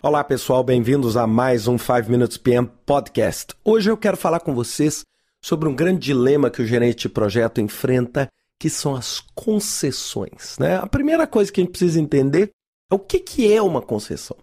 Olá 0.00 0.22
pessoal, 0.22 0.62
bem-vindos 0.62 1.16
a 1.16 1.26
mais 1.26 1.66
um 1.66 1.76
5 1.76 2.08
Minutes 2.08 2.36
PM 2.36 2.70
Podcast. 2.86 3.52
Hoje 3.64 3.90
eu 3.90 3.96
quero 3.96 4.16
falar 4.16 4.38
com 4.38 4.54
vocês 4.54 5.04
sobre 5.42 5.68
um 5.68 5.74
grande 5.74 5.98
dilema 5.98 6.50
que 6.50 6.62
o 6.62 6.66
gerente 6.66 7.00
de 7.00 7.08
projeto 7.08 7.60
enfrenta, 7.60 8.28
que 8.60 8.70
são 8.70 8.94
as 8.94 9.18
concessões. 9.34 10.56
Né? 10.56 10.76
A 10.76 10.86
primeira 10.86 11.26
coisa 11.26 11.50
que 11.50 11.60
a 11.60 11.64
gente 11.64 11.72
precisa 11.72 12.00
entender 12.00 12.52
é 12.88 12.94
o 12.94 12.98
que, 13.00 13.18
que 13.18 13.52
é 13.52 13.60
uma 13.60 13.82
concessão. 13.82 14.36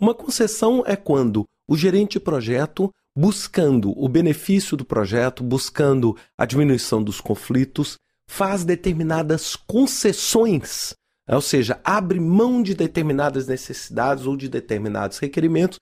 Uma 0.00 0.12
concessão 0.12 0.82
é 0.84 0.96
quando 0.96 1.44
o 1.68 1.76
gerente 1.76 2.14
de 2.14 2.20
projeto, 2.20 2.92
buscando 3.16 3.92
o 3.96 4.08
benefício 4.08 4.76
do 4.76 4.84
projeto, 4.84 5.44
buscando 5.44 6.16
a 6.36 6.44
diminuição 6.44 7.00
dos 7.00 7.20
conflitos, 7.20 7.96
faz 8.28 8.64
determinadas 8.64 9.54
concessões 9.54 10.96
ou 11.34 11.40
seja, 11.40 11.80
abre 11.82 12.20
mão 12.20 12.62
de 12.62 12.74
determinadas 12.74 13.46
necessidades 13.46 14.26
ou 14.26 14.36
de 14.36 14.48
determinados 14.48 15.18
requerimentos 15.18 15.78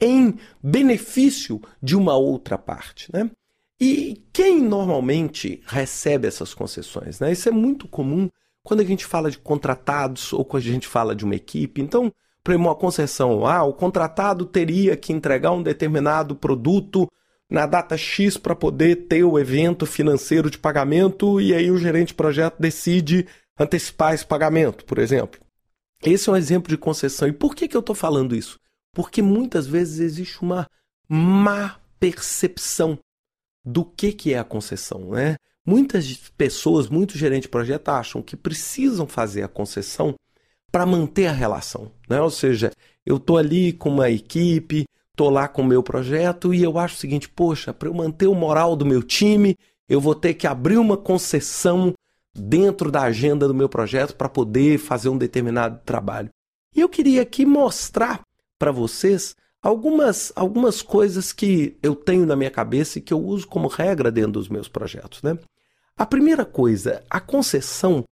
em 0.00 0.36
benefício 0.62 1.60
de 1.82 1.96
uma 1.96 2.16
outra 2.16 2.58
parte. 2.58 3.08
Né? 3.12 3.30
E 3.80 4.22
quem 4.32 4.60
normalmente 4.60 5.62
recebe 5.66 6.26
essas 6.26 6.52
concessões? 6.52 7.20
Né? 7.20 7.32
Isso 7.32 7.48
é 7.48 7.52
muito 7.52 7.86
comum 7.86 8.28
quando 8.64 8.80
a 8.80 8.84
gente 8.84 9.06
fala 9.06 9.30
de 9.30 9.38
contratados 9.38 10.32
ou 10.32 10.44
quando 10.44 10.64
a 10.64 10.66
gente 10.66 10.86
fala 10.86 11.14
de 11.14 11.24
uma 11.24 11.36
equipe. 11.36 11.80
Então, 11.80 12.12
para 12.42 12.56
uma 12.56 12.74
concessão, 12.74 13.46
ah, 13.46 13.62
o 13.64 13.72
contratado 13.72 14.44
teria 14.44 14.96
que 14.96 15.12
entregar 15.12 15.52
um 15.52 15.62
determinado 15.62 16.34
produto 16.34 17.08
na 17.50 17.66
data 17.66 17.96
X 17.96 18.36
para 18.36 18.54
poder 18.54 19.06
ter 19.06 19.24
o 19.24 19.38
evento 19.38 19.86
financeiro 19.86 20.50
de 20.50 20.58
pagamento 20.58 21.40
e 21.40 21.54
aí 21.54 21.70
o 21.70 21.78
gerente 21.78 22.08
de 22.08 22.14
projeto 22.14 22.56
decide 22.58 23.26
antecipar 23.58 24.14
esse 24.14 24.24
pagamento, 24.24 24.84
por 24.84 24.98
exemplo. 24.98 25.40
Esse 26.02 26.28
é 26.28 26.32
um 26.32 26.36
exemplo 26.36 26.68
de 26.68 26.76
concessão. 26.76 27.26
E 27.26 27.32
por 27.32 27.54
que, 27.54 27.66
que 27.66 27.76
eu 27.76 27.80
estou 27.80 27.94
falando 27.94 28.36
isso? 28.36 28.58
Porque 28.94 29.20
muitas 29.20 29.66
vezes 29.66 29.98
existe 29.98 30.40
uma 30.42 30.68
má 31.08 31.80
percepção 31.98 32.98
do 33.64 33.84
que, 33.84 34.12
que 34.12 34.32
é 34.32 34.38
a 34.38 34.44
concessão. 34.44 35.10
Né? 35.10 35.36
Muitas 35.66 36.16
pessoas, 36.36 36.88
muitos 36.88 37.16
gerentes 37.16 37.42
de 37.42 37.48
projeto 37.48 37.88
acham 37.88 38.22
que 38.22 38.36
precisam 38.36 39.06
fazer 39.06 39.42
a 39.42 39.48
concessão 39.48 40.14
para 40.70 40.86
manter 40.86 41.26
a 41.26 41.32
relação. 41.32 41.90
Né? 42.08 42.20
Ou 42.20 42.30
seja, 42.30 42.70
eu 43.04 43.16
estou 43.16 43.36
ali 43.38 43.72
com 43.72 43.90
uma 43.90 44.10
equipe, 44.10 44.84
estou 45.10 45.30
lá 45.30 45.48
com 45.48 45.62
o 45.62 45.66
meu 45.66 45.82
projeto 45.82 46.54
e 46.54 46.62
eu 46.62 46.78
acho 46.78 46.94
o 46.94 46.98
seguinte: 46.98 47.28
poxa, 47.28 47.74
para 47.74 47.88
eu 47.88 47.94
manter 47.94 48.28
o 48.28 48.34
moral 48.34 48.76
do 48.76 48.86
meu 48.86 49.02
time, 49.02 49.56
eu 49.88 50.00
vou 50.00 50.14
ter 50.14 50.34
que 50.34 50.46
abrir 50.46 50.78
uma 50.78 50.96
concessão 50.96 51.92
dentro 52.38 52.90
da 52.90 53.02
agenda 53.02 53.46
do 53.46 53.54
meu 53.54 53.68
projeto 53.68 54.14
para 54.14 54.28
poder 54.28 54.78
fazer 54.78 55.08
um 55.08 55.18
determinado 55.18 55.80
trabalho. 55.84 56.30
E 56.74 56.80
eu 56.80 56.88
queria 56.88 57.22
aqui 57.22 57.44
mostrar 57.44 58.22
para 58.58 58.70
vocês 58.70 59.34
algumas, 59.62 60.32
algumas 60.36 60.82
coisas 60.82 61.32
que 61.32 61.76
eu 61.82 61.94
tenho 61.94 62.26
na 62.26 62.36
minha 62.36 62.50
cabeça 62.50 62.98
e 62.98 63.02
que 63.02 63.12
eu 63.12 63.20
uso 63.20 63.46
como 63.46 63.68
regra 63.68 64.10
dentro 64.10 64.32
dos 64.32 64.48
meus 64.48 64.68
projetos. 64.68 65.22
Né? 65.22 65.38
A 65.96 66.06
primeira 66.06 66.44
coisa, 66.44 67.02
a 67.10 67.20
concessão, 67.20 68.04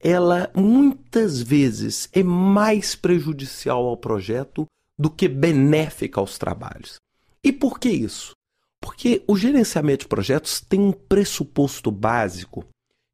ela 0.00 0.50
muitas 0.54 1.40
vezes 1.40 2.08
é 2.12 2.22
mais 2.22 2.94
prejudicial 2.94 3.86
ao 3.86 3.96
projeto 3.96 4.66
do 4.98 5.10
que 5.10 5.28
benéfica 5.28 6.20
aos 6.20 6.38
trabalhos. 6.38 6.96
E 7.42 7.52
por 7.52 7.78
que 7.78 7.88
isso? 7.88 8.32
Porque 8.80 9.22
o 9.26 9.36
gerenciamento 9.36 10.04
de 10.04 10.08
projetos 10.08 10.60
tem 10.60 10.80
um 10.80 10.92
pressuposto 10.92 11.90
básico 11.90 12.64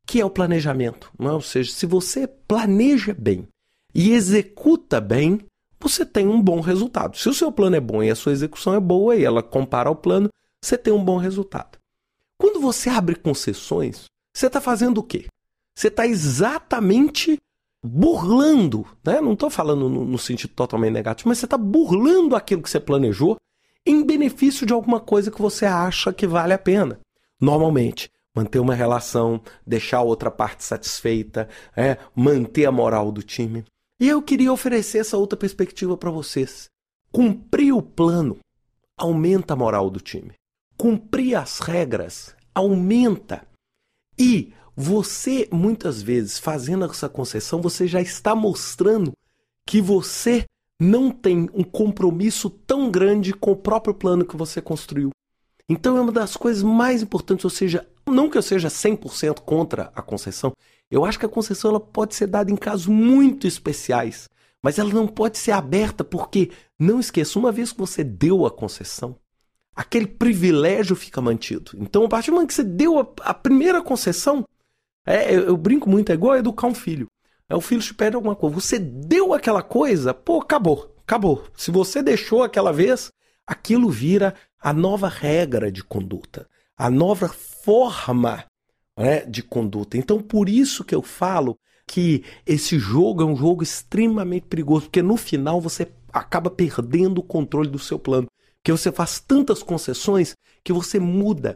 que 0.09 0.23
é 0.23 0.25
o 0.25 0.31
planejamento. 0.31 1.12
É? 1.20 1.31
Ou 1.31 1.42
seja, 1.42 1.70
se 1.70 1.84
você 1.84 2.27
planeja 2.27 3.14
bem 3.17 3.47
e 3.95 4.12
executa 4.12 5.03
bem, 5.03 5.41
você 5.78 6.05
tem 6.05 6.27
um 6.27 6.41
bom 6.41 6.61
resultado. 6.61 7.17
Se 7.19 7.28
o 7.28 7.34
seu 7.34 7.53
plano 7.53 7.77
é 7.77 7.81
bom 7.81 8.03
e 8.03 8.11
a 8.11 8.17
sua 8.17 8.33
execução 8.33 8.75
é 8.75 8.81
boa 8.81 9.14
e 9.14 9.23
ela 9.23 9.42
compara 9.42 9.91
ao 9.91 9.95
plano, 9.95 10.31
você 10.64 10.79
tem 10.79 10.92
um 10.92 11.05
bom 11.05 11.18
resultado. 11.18 11.79
Quando 12.39 12.58
você 12.58 12.89
abre 12.89 13.14
concessões, 13.17 14.07
você 14.35 14.47
está 14.47 14.63
fazendo 14.63 14.98
o 14.98 15.02
quê? 15.02 15.27
Você 15.77 15.89
está 15.89 16.07
exatamente 16.07 17.36
burlando, 17.85 18.86
né? 19.05 19.20
não 19.20 19.35
estou 19.35 19.51
falando 19.51 19.89
no, 19.89 20.05
no 20.05 20.18
sentido 20.18 20.52
totalmente 20.55 20.92
negativo, 20.92 21.29
mas 21.29 21.39
você 21.39 21.45
está 21.45 21.58
burlando 21.58 22.35
aquilo 22.35 22.63
que 22.63 22.70
você 22.70 22.80
planejou 22.80 23.36
em 23.86 24.02
benefício 24.02 24.67
de 24.67 24.73
alguma 24.73 25.01
coisa 25.01 25.30
que 25.30 25.41
você 25.41 25.67
acha 25.67 26.13
que 26.13 26.27
vale 26.27 26.55
a 26.55 26.58
pena. 26.58 26.98
Normalmente, 27.41 28.11
manter 28.38 28.60
uma 28.60 28.74
relação, 28.74 29.40
deixar 29.66 29.98
a 29.98 30.02
outra 30.02 30.30
parte 30.30 30.62
satisfeita, 30.62 31.48
é, 31.76 31.98
manter 32.14 32.66
a 32.66 32.72
moral 32.72 33.10
do 33.10 33.22
time. 33.22 33.64
E 34.00 34.08
eu 34.08 34.22
queria 34.22 34.52
oferecer 34.52 34.98
essa 34.98 35.16
outra 35.16 35.36
perspectiva 35.36 35.96
para 35.96 36.10
vocês. 36.10 36.66
Cumprir 37.10 37.74
o 37.74 37.82
plano 37.82 38.38
aumenta 38.96 39.54
a 39.54 39.56
moral 39.56 39.90
do 39.90 40.00
time. 40.00 40.32
Cumprir 40.76 41.34
as 41.34 41.58
regras 41.58 42.34
aumenta. 42.54 43.44
E 44.16 44.52
você, 44.76 45.48
muitas 45.50 46.00
vezes, 46.00 46.38
fazendo 46.38 46.84
essa 46.84 47.08
concessão, 47.08 47.60
você 47.60 47.88
já 47.88 48.00
está 48.00 48.36
mostrando 48.36 49.12
que 49.66 49.80
você 49.80 50.44
não 50.80 51.10
tem 51.10 51.50
um 51.52 51.64
compromisso 51.64 52.48
tão 52.48 52.88
grande 52.88 53.32
com 53.32 53.50
o 53.50 53.56
próprio 53.56 53.94
plano 53.94 54.24
que 54.24 54.36
você 54.36 54.62
construiu. 54.62 55.10
Então 55.68 55.96
é 55.96 56.01
uma 56.01 56.12
das 56.12 56.36
coisas 56.36 56.62
mais 56.62 57.02
importantes, 57.02 57.45
ou 57.45 57.51
seja, 57.51 57.86
não 58.06 58.30
que 58.30 58.39
eu 58.39 58.42
seja 58.42 58.68
100% 58.68 59.40
contra 59.40 59.92
a 59.95 60.01
concessão, 60.01 60.52
eu 60.90 61.05
acho 61.05 61.18
que 61.18 61.27
a 61.27 61.29
concessão 61.29 61.70
ela 61.70 61.80
pode 61.80 62.14
ser 62.14 62.27
dada 62.27 62.51
em 62.51 62.56
casos 62.56 62.86
muito 62.86 63.46
especiais, 63.46 64.29
mas 64.62 64.79
ela 64.79 64.92
não 64.92 65.06
pode 65.06 65.36
ser 65.36 65.52
aberta 65.52 66.02
porque, 66.02 66.51
não 66.79 66.98
esqueça, 66.98 67.39
uma 67.39 67.52
vez 67.52 67.73
que 67.73 67.79
você 67.79 68.02
deu 68.02 68.46
a 68.46 68.51
concessão, 68.51 69.17
aquele 69.77 70.06
privilégio 70.06 70.96
fica 70.96 71.20
mantido. 71.20 71.73
Então, 71.77 72.05
a 72.05 72.08
partir 72.08 72.30
do 72.30 72.35
momento 72.35 72.48
que 72.48 72.55
você 72.55 72.64
deu 72.64 72.98
a, 72.98 73.06
a 73.20 73.35
primeira 73.35 73.83
concessão, 73.83 74.45
é, 75.06 75.35
eu, 75.35 75.45
eu, 75.45 75.56
brinco 75.56 75.89
muito, 75.89 76.11
é 76.11 76.14
igual 76.14 76.36
educar 76.36 76.67
um 76.67 76.74
filho. 76.74 77.06
É, 77.48 77.55
o 77.55 77.61
filho 77.61 77.80
te 77.80 77.95
pede 77.95 78.17
alguma 78.17 78.35
coisa, 78.35 78.55
você 78.55 78.79
deu 78.79 79.33
aquela 79.33 79.62
coisa, 79.62 80.12
pô, 80.12 80.40
acabou, 80.40 80.95
acabou. 81.02 81.45
Se 81.55 81.70
você 81.70 82.02
deixou 82.02 82.42
aquela 82.42 82.73
vez, 82.73 83.12
aquilo 83.48 83.89
vira 83.89 84.35
a 84.61 84.75
nova 84.75 85.09
regra 85.09 85.73
de 85.73 85.83
conduta, 85.83 86.47
a 86.77 86.91
nova 86.91 87.29
forma 87.29 88.45
né, 88.97 89.25
de 89.25 89.42
conduta. 89.42 89.97
Então, 89.97 90.20
por 90.20 90.51
isso 90.51 90.85
que 90.85 90.95
eu 90.95 91.03
falo 91.03 91.57
que 91.86 92.23
esse 92.45 92.79
jogo 92.79 93.23
é 93.23 93.25
um 93.25 93.35
jogo 93.35 93.63
extremamente 93.63 94.47
perigoso, 94.47 94.83
porque 94.83 95.01
no 95.01 95.17
final 95.17 95.63
você 95.63 95.91
acaba 96.13 96.51
perdendo 96.51 97.19
o 97.19 97.23
controle 97.23 97.70
do 97.70 97.79
seu 97.79 97.98
plano. 97.98 98.27
Porque 98.57 98.73
você 98.73 98.92
faz 98.92 99.19
tantas 99.19 99.63
concessões 99.63 100.35
que 100.63 100.73
você 100.73 101.01
muda. 101.01 101.55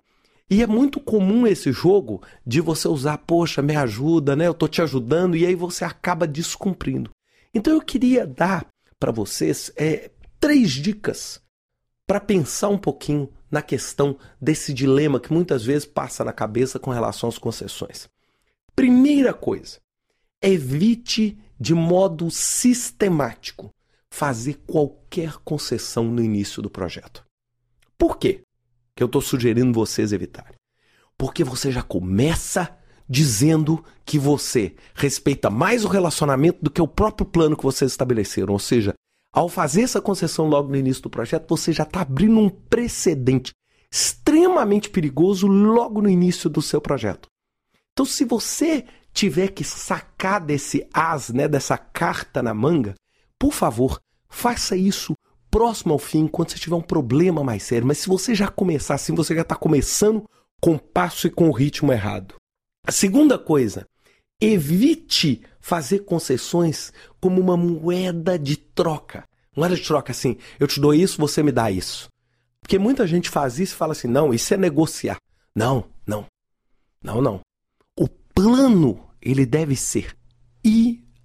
E 0.49 0.63
é 0.63 0.67
muito 0.67 0.99
comum 1.01 1.47
esse 1.47 1.73
jogo 1.73 2.23
de 2.47 2.61
você 2.61 2.89
usar, 2.89 3.19
poxa, 3.19 3.61
me 3.61 3.77
ajuda, 3.77 4.35
né? 4.35 4.47
Eu 4.47 4.55
tô 4.55 4.67
te 4.67 4.81
ajudando, 4.81 5.37
e 5.37 5.45
aí 5.45 5.55
você 5.55 5.85
acaba 5.85 6.27
descumprindo. 6.27 7.11
Então 7.53 7.75
eu 7.75 7.83
queria 7.83 8.27
dar 8.27 8.67
para 8.99 9.13
vocês 9.13 9.71
é, 9.77 10.11
três 10.41 10.71
dicas 10.71 11.43
para 12.13 12.21
pensar 12.21 12.69
um 12.69 12.77
pouquinho 12.77 13.27
na 13.51 13.63
questão 13.63 14.19
desse 14.39 14.75
dilema 14.75 15.19
que 15.19 15.33
muitas 15.33 15.65
vezes 15.65 15.87
passa 15.87 16.23
na 16.23 16.31
cabeça 16.31 16.79
com 16.79 16.91
relação 16.91 17.27
às 17.27 17.39
concessões. 17.39 18.07
Primeira 18.77 19.33
coisa, 19.33 19.81
evite 20.43 21.39
de 21.59 21.73
modo 21.73 22.31
sistemático 22.31 23.71
fazer 24.11 24.61
qualquer 24.67 25.39
concessão 25.39 26.05
no 26.05 26.23
início 26.23 26.61
do 26.61 26.69
projeto. 26.69 27.25
Por 27.97 28.19
quê 28.19 28.43
que 28.95 29.03
eu 29.03 29.07
estou 29.07 29.23
sugerindo 29.23 29.73
vocês 29.73 30.13
evitarem? 30.13 30.57
Porque 31.17 31.43
você 31.43 31.73
já 31.73 31.83
começa 31.83 32.77
dizendo 33.09 33.83
que 34.05 34.19
você 34.19 34.77
respeita 34.95 35.49
mais 35.49 35.83
o 35.83 35.89
relacionamento 35.89 36.59
do 36.61 36.71
que 36.71 36.83
o 36.83 36.87
próprio 36.87 37.25
plano 37.25 37.57
que 37.57 37.65
vocês 37.65 37.91
estabeleceram, 37.91 38.53
ou 38.53 38.59
seja, 38.59 38.93
ao 39.33 39.49
fazer 39.49 39.83
essa 39.83 40.01
concessão 40.01 40.47
logo 40.47 40.69
no 40.69 40.77
início 40.77 41.03
do 41.03 41.11
projeto, 41.11 41.49
você 41.49 41.73
já 41.73 41.85
está 41.85 42.03
abrindo 42.03 42.39
um 42.39 42.51
precedente 42.51 43.53
extremamente 43.91 44.91
perigoso 44.91 45.47
logo 45.47 46.01
no 46.03 46.09
início 46.09 46.51
do 46.51 46.63
seu 46.63 46.81
projeto. 46.81 47.29
Então, 47.93 48.07
se 48.07 48.25
você 48.25 48.85
tiver 49.13 49.49
que 49.49 49.65
sacar 49.65 50.41
desse 50.41 50.87
as, 50.93 51.31
né, 51.31 51.47
dessa 51.47 51.77
carta 51.77 52.43
na 52.43 52.55
manga, 52.55 52.95
por 53.39 53.53
favor, 53.53 54.01
faça 54.29 54.77
isso 54.77 55.15
próximo 55.51 55.93
ao 55.93 55.99
fim, 55.99 56.27
quando 56.27 56.51
você 56.51 56.59
tiver 56.59 56.77
um 56.77 56.83
problema 56.83 57.45
mais 57.45 57.63
sério. 57.63 57.87
Mas 57.87 57.99
se 57.99 58.09
você 58.09 58.35
já 58.35 58.49
começar 58.49 58.95
assim, 58.95 59.15
você 59.15 59.35
já 59.35 59.43
está 59.43 59.55
começando 59.55 60.25
com 60.61 60.75
o 60.75 60.79
passo 60.79 61.27
e 61.27 61.31
com 61.31 61.49
o 61.49 61.53
ritmo 61.53 61.93
errado. 61.93 62.35
A 62.87 62.93
segunda 62.93 63.39
coisa, 63.39 63.87
Evite 64.45 65.43
fazer 65.61 66.01
concessões 66.01 66.93
como 67.21 67.41
uma 67.41 67.57
moeda 67.57 68.39
de 68.39 68.57
troca. 68.57 69.25
Moeda 69.57 69.77
de 69.77 69.83
troca 69.83 70.11
assim, 70.11 70.37
eu 70.59 70.67
te 70.67 70.81
dou 70.81 70.93
isso, 70.93 71.21
você 71.21 71.43
me 71.43 71.53
dá 71.53 71.71
isso. 71.71 72.09
Porque 72.61 72.79
muita 72.79 73.07
gente 73.07 73.31
faz 73.31 73.59
isso 73.59 73.75
e 73.75 73.77
fala 73.77 73.93
assim: 73.93 74.09
não, 74.09 74.35
isso 74.35 74.53
é 74.53 74.57
negociar. 74.57 75.19
Não, 75.55 75.85
não. 76.07 76.27
Não, 77.03 77.21
não. 77.21 77.41
O 77.97 78.09
plano, 78.09 79.09
ele 79.21 79.47
deve 79.47 79.77
ser 79.77 80.17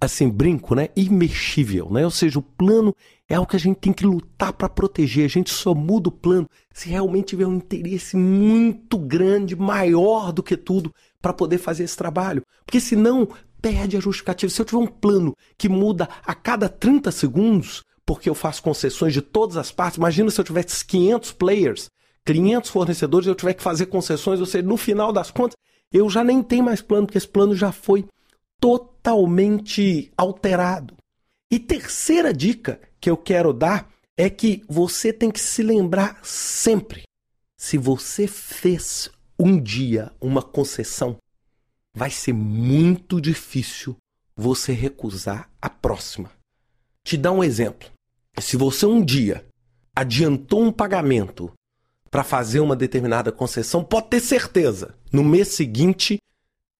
assim, 0.00 0.28
brinco, 0.28 0.74
né? 0.74 0.88
Imexível, 0.94 1.90
né? 1.90 2.04
Ou 2.04 2.10
seja, 2.10 2.38
o 2.38 2.42
plano 2.42 2.94
é 3.28 3.34
algo 3.34 3.50
que 3.50 3.56
a 3.56 3.60
gente 3.60 3.78
tem 3.78 3.92
que 3.92 4.06
lutar 4.06 4.52
para 4.52 4.68
proteger. 4.68 5.24
A 5.24 5.28
gente 5.28 5.50
só 5.50 5.74
muda 5.74 6.08
o 6.08 6.12
plano 6.12 6.48
se 6.72 6.88
realmente 6.88 7.28
tiver 7.28 7.46
um 7.46 7.56
interesse 7.56 8.16
muito 8.16 8.98
grande, 8.98 9.56
maior 9.56 10.32
do 10.32 10.42
que 10.42 10.56
tudo, 10.56 10.94
para 11.20 11.32
poder 11.32 11.58
fazer 11.58 11.84
esse 11.84 11.96
trabalho. 11.96 12.44
Porque 12.68 12.80
senão 12.80 13.26
perde 13.62 13.96
a 13.96 14.00
justificativa. 14.00 14.52
Se 14.52 14.60
eu 14.60 14.66
tiver 14.66 14.82
um 14.82 14.86
plano 14.86 15.34
que 15.56 15.70
muda 15.70 16.06
a 16.22 16.34
cada 16.34 16.68
30 16.68 17.10
segundos, 17.10 17.82
porque 18.04 18.28
eu 18.28 18.34
faço 18.34 18.62
concessões 18.62 19.14
de 19.14 19.22
todas 19.22 19.56
as 19.56 19.72
partes, 19.72 19.96
imagina 19.96 20.30
se 20.30 20.38
eu 20.38 20.44
tivesse 20.44 20.84
500 20.84 21.32
players, 21.32 21.88
500 22.26 22.68
fornecedores, 22.68 23.26
eu 23.26 23.34
tiver 23.34 23.54
que 23.54 23.62
fazer 23.62 23.86
concessões, 23.86 24.38
ou 24.38 24.44
seja, 24.44 24.66
no 24.66 24.76
final 24.76 25.14
das 25.14 25.30
contas, 25.30 25.56
eu 25.90 26.10
já 26.10 26.22
nem 26.22 26.42
tenho 26.42 26.62
mais 26.62 26.82
plano, 26.82 27.06
porque 27.06 27.16
esse 27.16 27.26
plano 27.26 27.56
já 27.56 27.72
foi 27.72 28.04
totalmente 28.60 30.12
alterado. 30.14 30.94
E 31.50 31.58
terceira 31.58 32.34
dica 32.34 32.78
que 33.00 33.08
eu 33.08 33.16
quero 33.16 33.54
dar 33.54 33.88
é 34.14 34.28
que 34.28 34.62
você 34.68 35.10
tem 35.10 35.30
que 35.30 35.40
se 35.40 35.62
lembrar 35.62 36.20
sempre: 36.22 37.04
se 37.56 37.78
você 37.78 38.26
fez 38.26 39.10
um 39.38 39.58
dia 39.58 40.12
uma 40.20 40.42
concessão, 40.42 41.16
vai 41.98 42.10
ser 42.10 42.32
muito 42.32 43.20
difícil 43.20 43.96
você 44.36 44.72
recusar 44.72 45.50
a 45.60 45.68
próxima. 45.68 46.30
Te 47.02 47.16
dar 47.16 47.32
um 47.32 47.42
exemplo. 47.42 47.90
Se 48.38 48.56
você 48.56 48.86
um 48.86 49.04
dia 49.04 49.44
adiantou 49.96 50.62
um 50.62 50.70
pagamento 50.70 51.52
para 52.08 52.22
fazer 52.22 52.60
uma 52.60 52.76
determinada 52.76 53.32
concessão, 53.32 53.82
pode 53.82 54.10
ter 54.10 54.20
certeza, 54.20 54.94
no 55.12 55.24
mês 55.24 55.48
seguinte 55.48 56.18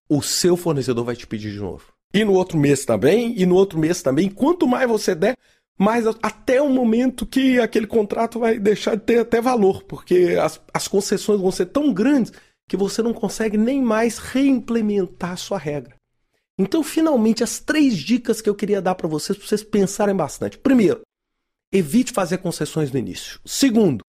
o 0.07 0.21
seu 0.21 0.55
fornecedor 0.55 1.03
vai 1.03 1.17
te 1.17 1.27
pedir 1.27 1.51
de 1.51 1.59
novo. 1.59 1.91
E 2.13 2.23
no 2.23 2.33
outro 2.33 2.57
mês 2.57 2.85
também, 2.85 3.37
e 3.37 3.45
no 3.45 3.55
outro 3.55 3.77
mês 3.77 4.01
também. 4.01 4.29
Quanto 4.29 4.65
mais 4.65 4.89
você 4.89 5.13
der, 5.13 5.35
mais 5.77 6.07
até 6.07 6.61
o 6.61 6.69
momento 6.69 7.25
que 7.25 7.59
aquele 7.59 7.85
contrato 7.85 8.39
vai 8.39 8.57
deixar 8.57 8.95
de 8.95 9.03
ter 9.03 9.19
até 9.19 9.41
valor, 9.41 9.83
porque 9.83 10.37
as, 10.41 10.61
as 10.73 10.87
concessões 10.87 11.41
vão 11.41 11.51
ser 11.51 11.65
tão 11.65 11.93
grandes 11.93 12.31
que 12.69 12.77
você 12.77 13.01
não 13.01 13.13
consegue 13.13 13.57
nem 13.57 13.81
mais 13.81 14.19
reimplementar 14.19 15.31
a 15.31 15.37
sua 15.37 15.57
regra. 15.57 15.95
Então, 16.55 16.83
finalmente, 16.83 17.43
as 17.43 17.59
três 17.59 17.97
dicas 17.97 18.41
que 18.41 18.49
eu 18.49 18.53
queria 18.53 18.79
dar 18.79 18.93
para 18.93 19.07
vocês, 19.07 19.35
para 19.35 19.47
vocês 19.47 19.63
pensarem 19.63 20.15
bastante. 20.15 20.55
Primeiro, 20.55 21.01
evite 21.71 22.13
fazer 22.13 22.37
concessões 22.37 22.91
no 22.91 22.99
início. 22.99 23.39
Segundo, 23.43 24.05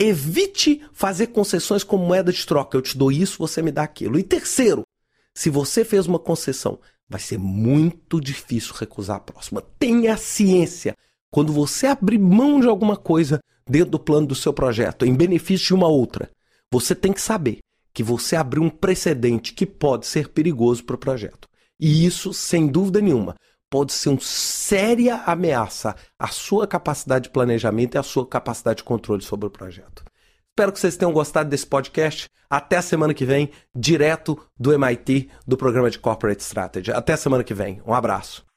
evite 0.00 0.80
fazer 0.90 1.26
concessões 1.26 1.84
como 1.84 2.06
moeda 2.06 2.32
de 2.32 2.46
troca. 2.46 2.78
Eu 2.78 2.82
te 2.82 2.96
dou 2.96 3.12
isso, 3.12 3.36
você 3.38 3.60
me 3.60 3.70
dá 3.70 3.82
aquilo. 3.82 4.18
E 4.18 4.22
terceiro, 4.22 4.84
se 5.34 5.50
você 5.50 5.84
fez 5.84 6.06
uma 6.06 6.18
concessão, 6.18 6.80
vai 7.06 7.20
ser 7.20 7.38
muito 7.38 8.18
difícil 8.22 8.74
recusar 8.74 9.16
a 9.16 9.20
próxima. 9.20 9.62
Tenha 9.78 10.16
ciência. 10.16 10.96
Quando 11.30 11.52
você 11.52 11.86
abrir 11.86 12.18
mão 12.18 12.58
de 12.58 12.68
alguma 12.68 12.96
coisa 12.96 13.38
dentro 13.68 13.90
do 13.90 13.98
plano 13.98 14.26
do 14.26 14.34
seu 14.34 14.54
projeto, 14.54 15.04
em 15.04 15.14
benefício 15.14 15.66
de 15.66 15.74
uma 15.74 15.88
outra, 15.88 16.30
você 16.72 16.94
tem 16.94 17.12
que 17.12 17.20
saber 17.20 17.58
que 17.92 18.02
você 18.02 18.36
abriu 18.36 18.62
um 18.62 18.70
precedente 18.70 19.52
que 19.52 19.66
pode 19.66 20.06
ser 20.06 20.28
perigoso 20.28 20.84
para 20.84 20.96
o 20.96 20.98
projeto. 20.98 21.48
E 21.80 22.04
isso, 22.04 22.32
sem 22.32 22.66
dúvida 22.66 23.00
nenhuma, 23.00 23.36
pode 23.70 23.92
ser 23.92 24.08
uma 24.08 24.20
séria 24.20 25.16
ameaça 25.26 25.94
à 26.18 26.28
sua 26.28 26.66
capacidade 26.66 27.24
de 27.24 27.30
planejamento 27.30 27.94
e 27.94 27.98
à 27.98 28.02
sua 28.02 28.26
capacidade 28.26 28.78
de 28.78 28.84
controle 28.84 29.22
sobre 29.22 29.46
o 29.46 29.50
projeto. 29.50 30.04
Espero 30.50 30.72
que 30.72 30.80
vocês 30.80 30.96
tenham 30.96 31.12
gostado 31.12 31.48
desse 31.48 31.66
podcast. 31.66 32.28
Até 32.50 32.76
a 32.78 32.82
semana 32.82 33.14
que 33.14 33.24
vem, 33.24 33.50
direto 33.72 34.36
do 34.58 34.72
MIT, 34.72 35.30
do 35.46 35.56
programa 35.56 35.90
de 35.90 35.98
Corporate 35.98 36.42
Strategy. 36.42 36.90
Até 36.90 37.12
a 37.12 37.16
semana 37.16 37.44
que 37.44 37.54
vem. 37.54 37.80
Um 37.86 37.94
abraço. 37.94 38.47